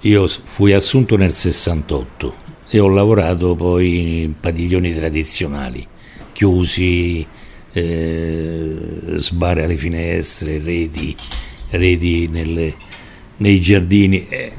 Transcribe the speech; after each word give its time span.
Io 0.00 0.28
fui 0.28 0.72
assunto 0.72 1.16
nel 1.16 1.32
68 1.32 2.34
e 2.68 2.78
ho 2.78 2.88
lavorato 2.88 3.54
poi 3.54 4.22
in 4.24 4.38
padiglioni 4.38 4.92
tradizionali, 4.92 5.86
chiusi, 6.32 7.26
eh, 7.72 9.14
sbarre 9.16 9.64
alle 9.64 9.76
finestre, 9.76 10.58
reti, 10.58 11.16
reti 11.70 12.28
nelle, 12.28 12.74
nei 13.38 13.58
giardini. 13.60 14.28
Eh, 14.28 14.52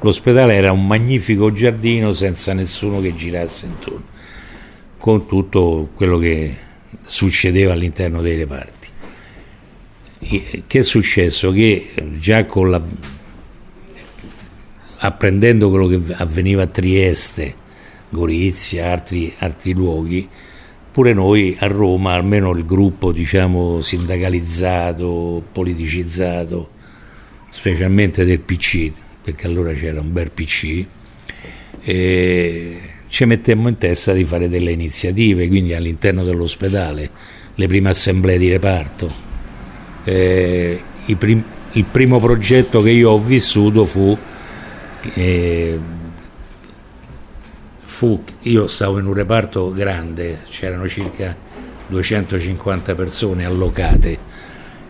l'ospedale 0.00 0.54
era 0.54 0.72
un 0.72 0.86
magnifico 0.86 1.52
giardino 1.52 2.12
senza 2.12 2.54
nessuno 2.54 3.00
che 3.00 3.14
girasse 3.14 3.66
intorno, 3.66 4.04
con 4.96 5.26
tutto 5.26 5.90
quello 5.94 6.16
che 6.16 6.56
succedeva 7.04 7.74
all'interno 7.74 8.22
dei 8.22 8.36
reparti. 8.36 8.88
Che 10.66 10.78
è 10.78 10.82
successo? 10.82 11.50
Che 11.50 11.92
già 12.18 12.46
con 12.46 12.70
la, 12.70 12.80
apprendendo 15.04 15.68
quello 15.68 15.88
che 15.88 16.00
avveniva 16.14 16.62
a 16.62 16.66
Trieste, 16.66 17.54
Gorizia, 18.08 18.92
altri, 18.92 19.34
altri 19.38 19.72
luoghi, 19.72 20.28
pure 20.92 21.12
noi 21.12 21.56
a 21.58 21.66
Roma, 21.66 22.12
almeno 22.12 22.50
il 22.52 22.64
gruppo 22.64 23.10
diciamo 23.10 23.80
sindacalizzato, 23.80 25.42
politicizzato, 25.50 26.70
specialmente 27.50 28.24
del 28.24 28.40
PC, 28.40 28.92
perché 29.22 29.46
allora 29.46 29.72
c'era 29.72 30.00
un 30.00 30.12
bel 30.12 30.30
PC, 30.30 30.86
ci 33.08 33.24
mettemmo 33.24 33.68
in 33.68 33.78
testa 33.78 34.12
di 34.12 34.24
fare 34.24 34.48
delle 34.48 34.70
iniziative, 34.70 35.48
quindi 35.48 35.74
all'interno 35.74 36.22
dell'ospedale, 36.22 37.10
le 37.56 37.66
prime 37.66 37.88
assemblee 37.88 38.38
di 38.38 38.48
reparto. 38.48 39.10
Eh, 40.04 40.80
prim- 41.18 41.44
il 41.72 41.84
primo 41.90 42.20
progetto 42.20 42.82
che 42.82 42.90
io 42.90 43.10
ho 43.10 43.18
vissuto 43.18 43.84
fu, 43.84 44.16
eh, 45.14 45.78
fu, 47.82 48.22
io 48.42 48.66
stavo 48.66 48.98
in 48.98 49.06
un 49.06 49.14
reparto 49.14 49.70
grande, 49.72 50.40
c'erano 50.48 50.88
circa 50.88 51.36
250 51.88 52.94
persone 52.94 53.44
allocate 53.44 54.18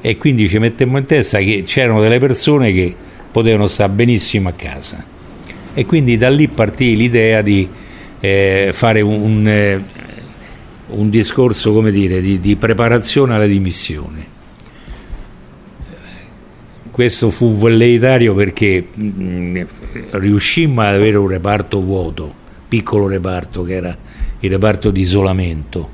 e 0.00 0.16
quindi 0.16 0.48
ci 0.48 0.58
mettemmo 0.58 0.98
in 0.98 1.06
testa 1.06 1.38
che 1.38 1.62
c'erano 1.64 2.00
delle 2.00 2.18
persone 2.18 2.72
che 2.72 2.94
potevano 3.30 3.66
stare 3.66 3.92
benissimo 3.92 4.48
a 4.48 4.52
casa 4.52 5.04
e 5.74 5.86
quindi 5.86 6.16
da 6.16 6.28
lì 6.28 6.48
partì 6.48 6.96
l'idea 6.96 7.40
di 7.40 7.68
eh, 8.20 8.70
fare 8.72 9.00
un, 9.00 9.48
eh, 9.48 9.82
un, 10.88 11.10
discorso 11.10 11.72
come 11.72 11.90
dire, 11.90 12.20
di, 12.20 12.38
di 12.38 12.56
preparazione 12.56 13.34
alle 13.34 13.48
dimissioni. 13.48 14.24
Questo 16.92 17.30
fu 17.30 17.56
velleitario 17.56 18.34
perché 18.34 18.86
mh, 18.94 19.04
mm, 19.04 19.62
riuscimmo 20.12 20.82
ad 20.82 20.94
avere 20.94 21.16
un 21.16 21.26
reparto 21.26 21.80
vuoto, 21.82 22.32
piccolo 22.68 23.08
reparto 23.08 23.64
che 23.64 23.72
era 23.72 23.98
il 24.38 24.50
reparto 24.50 24.90
di 24.90 25.00
isolamento, 25.00 25.88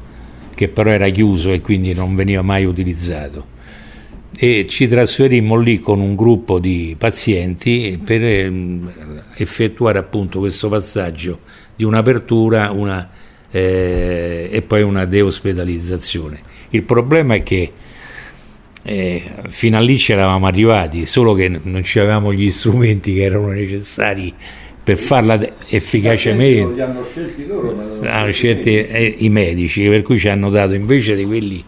che 0.55 0.69
però 0.69 0.91
era 0.91 1.09
chiuso 1.09 1.53
e 1.53 1.63
quindi 1.63 1.95
non 1.95 2.15
veniva 2.15 2.43
mai 2.43 2.65
utilizzato 2.65 3.57
e 4.41 4.67
ci 4.69 4.87
trasferimmo 4.87 5.57
lì 5.57 5.81
con 5.81 6.01
un 6.01 6.15
gruppo 6.15 6.61
di 6.61 6.95
pazienti 6.97 8.01
per 8.03 8.23
ehm, 8.23 8.93
effettuare 9.35 9.99
appunto 9.99 10.39
questo 10.39 10.69
passaggio 10.69 11.41
di 11.75 11.83
un'apertura 11.83 12.71
una, 12.71 13.09
eh, 13.51 14.49
e 14.49 14.63
poi 14.63 14.83
una 14.83 15.07
deospedalizzazione. 15.07 16.41
Il 16.71 16.85
problema 16.85 17.35
è 17.35 17.43
che 17.43 17.73
eh, 18.89 19.23
fino 19.49 19.77
a 19.77 19.81
lì 19.81 19.99
ci 19.99 20.13
eravamo 20.13 20.47
arrivati, 20.47 21.05
solo 21.05 21.35
che 21.35 21.49
non 21.49 21.83
avevamo 21.85 22.33
gli 22.33 22.51
strumenti 22.51 23.13
che 23.13 23.23
erano 23.23 23.49
necessari 23.49 24.33
per 24.83 24.97
farla 24.97 25.39
efficacemente. 25.69 26.75
Li 26.75 26.81
hanno 26.81 27.05
scelti 27.05 27.47
loro? 27.47 27.77
Hanno 28.03 28.31
scelti 28.31 28.79
eh, 28.79 29.15
i 29.19 29.29
medici, 29.29 29.87
per 29.89 30.01
cui 30.01 30.19
ci 30.19 30.29
hanno 30.29 30.49
dato 30.49 30.73
invece 30.73 31.15
di 31.15 31.27
quelli 31.27 31.63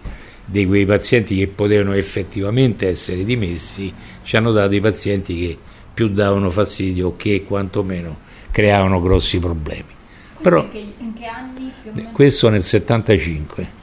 di 0.46 0.66
quei 0.66 0.86
pazienti 0.86 1.36
che 1.36 1.46
potevano 1.46 1.92
effettivamente 1.92 2.88
essere 2.88 3.22
dimessi, 3.22 3.92
ci 4.22 4.36
hanno 4.36 4.50
dato 4.50 4.74
i 4.74 4.80
pazienti 4.80 5.36
che 5.36 5.58
più 5.92 6.08
davano 6.08 6.48
fastidio 6.48 7.08
o 7.08 7.16
che 7.16 7.44
quantomeno 7.44 8.18
creavano 8.50 9.00
grossi 9.00 9.38
problemi. 9.38 9.84
Però, 10.40 10.66
in 10.72 11.12
che 11.12 11.26
anni 11.26 11.70
più 11.82 11.90
o 11.90 11.94
meno? 11.94 12.10
Questo 12.12 12.48
nel 12.48 12.62
75. 12.62 13.79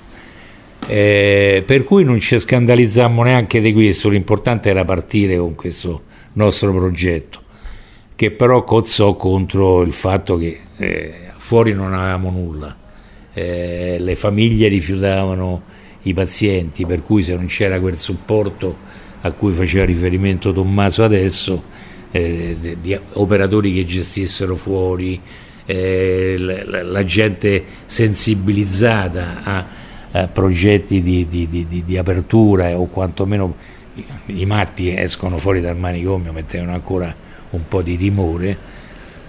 Eh, 0.88 1.64
per 1.66 1.84
cui 1.84 2.04
non 2.04 2.20
ci 2.20 2.40
scandalizzammo 2.40 3.24
neanche 3.24 3.60
di 3.60 3.74
questo, 3.74 4.10
l'importante 4.10 4.70
era 4.70 4.86
partire 4.86 5.38
con 5.38 5.54
questo 5.56 6.04
nostro 6.34 6.74
progetto, 6.74 7.42
che 8.16 8.32
però 8.32 8.64
cozzò 8.64 9.16
contro 9.16 9.82
il 9.82 9.94
fatto 9.94 10.38
che 10.38 10.60
eh, 10.78 11.14
fuori 11.38 11.74
non 11.74 11.94
avevamo 11.94 12.30
nulla, 12.30 12.76
eh, 13.34 13.98
le 14.00 14.16
famiglie 14.16 14.68
rifiutavano 14.70 15.64
i 16.04 16.14
pazienti, 16.14 16.86
per 16.86 17.04
cui 17.04 17.22
se 17.22 17.36
non 17.36 17.48
c'era 17.48 17.80
quel 17.80 17.98
supporto 17.98 18.78
a 19.22 19.32
cui 19.32 19.52
faceva 19.52 19.84
riferimento 19.84 20.54
Tommaso 20.54 21.04
adesso, 21.04 21.64
eh, 22.12 22.56
di, 22.60 22.78
di 22.80 22.98
operatori 23.14 23.74
che 23.74 23.84
gestissero 23.84 24.56
fuori, 24.56 25.20
eh, 25.66 26.36
la, 26.38 26.84
la, 26.84 27.04
gente 27.04 27.64
sensibilizzata 27.86 29.44
a, 29.44 29.66
a 30.24 30.28
progetti 30.28 31.02
di, 31.02 31.28
di, 31.28 31.84
di, 31.84 31.98
apertura 31.98 32.78
o 32.78 32.88
quantomeno 32.88 33.56
i, 33.96 34.06
i 34.42 34.46
matti 34.46 34.96
escono 34.96 35.38
fuori 35.38 35.62
dal 35.62 35.78
manicomio, 35.78 36.32
mettevano 36.32 36.74
ancora 36.74 37.14
un 37.50 37.68
po' 37.68 37.82
di 37.82 37.98
timore, 37.98 38.58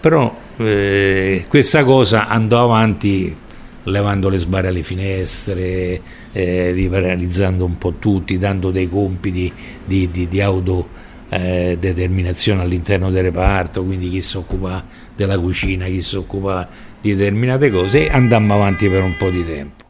però 0.01 0.37
eh, 0.57 1.45
questa 1.49 1.85
cosa 1.85 2.29
andò 2.29 2.65
avanti 2.65 3.37
levando 3.85 4.29
le 4.29 4.37
sbarre 4.37 4.69
alle 4.69 4.83
finestre, 4.83 6.01
eh, 6.33 6.73
liberalizzando 6.73 7.65
un 7.65 7.79
po' 7.79 7.95
tutti, 7.95 8.37
dando 8.39 8.71
dei 8.71 8.89
compiti 8.89 9.53
di, 9.85 10.09
di, 10.11 10.29
di 10.29 10.41
autodeterminazione 10.41 12.61
eh, 12.61 12.65
all'interno 12.65 13.11
del 13.11 13.25
reparto, 13.25 13.85
quindi 13.85 14.09
chi 14.11 14.21
si 14.21 14.37
occupa 14.37 14.85
della 15.15 15.39
cucina, 15.39 15.87
chi 15.87 16.03
si 16.03 16.17
occupa 16.17 16.69
di 17.01 17.15
determinate 17.15 17.71
cose 17.71 18.07
e 18.07 18.11
andammo 18.13 18.55
avanti 18.55 18.89
per 18.89 19.03
un 19.03 19.17
po' 19.17 19.31
di 19.31 19.45
tempo. 19.45 19.87